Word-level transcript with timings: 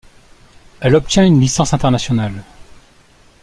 Elle 0.79 0.95
obtient 0.95 1.23
une 1.27 1.39
licence 1.39 1.73
internationale. 1.75 2.43